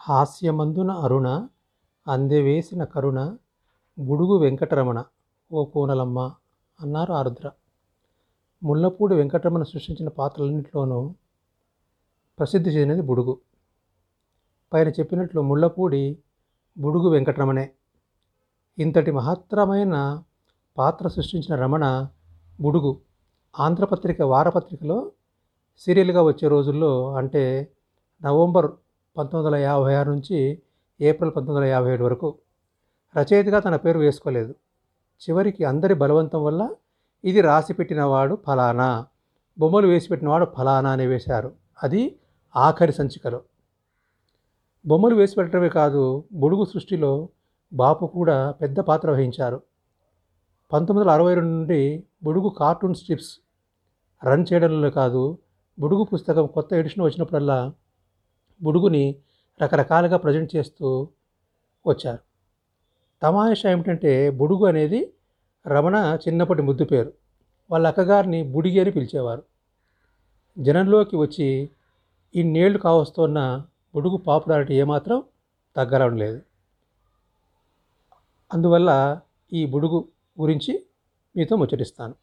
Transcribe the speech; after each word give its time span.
హాస్యమందున 0.00 0.90
అరుణ 0.90 1.48
అందెవేసిన 2.06 2.84
కరుణ 2.84 3.36
బుడుగు 3.98 4.38
వెంకటరమణ 4.38 5.04
ఓ 5.52 5.64
కూనలమ్మ 5.64 6.32
అన్నారు 6.80 7.12
ఆరుద్ర. 7.12 7.50
ముల్లపూడి 8.62 9.14
వెంకటరమణ 9.14 9.62
సృష్టించిన 9.62 10.08
పాత్రలన్నింటిలోనూ 10.08 11.14
ప్రసిద్ధి 12.38 12.70
చెందినది 12.70 13.02
బుడుగు. 13.02 13.38
పైన 14.72 14.88
చెప్పినట్లు 14.88 15.40
ముళ్ళపూడి 15.40 16.18
బుడుగు 16.78 17.08
వెంకటరమణే. 17.08 17.72
ఇంతటి 18.78 19.10
మహత్తరమైన 19.10 20.22
పాత్ర 20.78 21.08
సృష్టించిన 21.08 21.60
రమణ 21.60 22.08
బుడుగు. 22.60 23.00
ఆంధ్రపత్రిక 23.60 24.22
వారపత్రికలో 24.22 25.12
సీరియల్గా 25.78 26.22
వచ్చే 26.22 26.48
రోజుల్లో 26.48 27.14
అంటే 27.14 27.72
నవంబర్ 28.22 28.72
పంతొమ్మిది 29.18 29.46
వందల 29.46 29.56
యాభై 29.68 29.94
ఆరు 29.94 30.10
నుంచి 30.10 30.38
ఏప్రిల్ 31.00 31.30
పంతొమ్మిది 31.30 31.58
వందల 31.58 31.64
యాభై 31.64 31.92
ఏడు 31.92 32.04
వరకు. 32.04 32.28
రచయితగా 33.14 33.60
తన 33.60 33.76
పేరు 33.76 33.98
వేసుకోలేదు. 33.98 34.54
చివరికి 35.22 35.64
అందరి 35.64 35.94
బలవంతం 35.94 36.44
వల్ల 36.44 36.62
ఇది 37.24 37.40
రాసి 37.40 37.72
పెట్టినవాడు 37.72 38.34
ఫలానా 38.46 39.06
బొమ్మలు 39.58 39.86
వేసి 39.86 40.08
పెట్టినవాడు 40.08 40.46
ఫలానా 40.56 40.90
అని 40.90 41.06
వేశారు. 41.06 41.52
అది 41.82 42.02
ఆఖరి 42.56 42.92
సంచికలో. 42.92 43.40
బొమ్మలు 44.86 45.14
వేసి 45.14 45.34
పెట్టడమే 45.34 45.68
కాదు 45.68 46.24
బుడుగు 46.32 46.64
సృష్టిలో 46.64 47.28
బాపు 47.72 48.06
కూడా 48.06 48.50
పెద్ద 48.50 48.80
పాత్ర 48.80 49.10
వహించారు. 49.10 49.62
పంతొమ్మిది 50.72 51.08
వందల 51.08 51.10
అరవై 51.10 51.34
రెండు 51.34 51.48
నుండి 51.48 52.04
బుడుగు 52.22 52.48
కార్టూన్ 52.48 52.94
స్ట్రిప్స్ 52.94 53.32
రన్ 54.22 54.46
చేయడంలో 54.52 54.90
కాదు 54.90 55.38
బుడుగు 55.78 56.04
పుస్తకం 56.04 56.46
కొత్త 56.46 56.74
ఎడిషన్ 56.74 57.04
వచ్చినప్పుడల్లా 57.04 57.72
బుడుగుని 58.62 59.16
రకరకాలుగా 59.62 60.16
ప్రజెంట్ 60.16 60.56
చేస్తూ 60.56 61.08
వచ్చారు. 61.86 62.18
తమాషా 63.22 63.70
ఏమిటంటే 63.70 64.30
బుడుగు 64.30 64.66
అనేది 64.66 65.12
రమణ 65.66 66.18
చిన్నప్పటి 66.28 66.62
ముద్దు 66.62 66.84
పేరు. 66.84 67.12
వాళ్ళ 67.70 67.86
అక్కగారిని 67.86 68.42
బుడిగి 68.42 68.80
అని 68.80 68.90
పిలిచేవారు. 68.90 69.42
జనంలోకి 70.58 71.16
వచ్చి 71.16 71.70
ఇన్నేళ్ళు 72.34 72.78
కావస్తున్న 72.78 73.66
బుడుగు 73.94 74.16
పాపులారిటీ 74.16 74.74
ఏమాత్రం 74.74 75.22
తగ్గడం 75.76 76.16
లేదు. 76.16 76.42
అందువల్ల 78.52 79.20
ఈ 79.52 79.66
బుడుగు 79.66 80.08
గురించి 80.40 80.86
మీతో 81.36 81.56
ముచ్చటిస్తాను. 81.56 82.14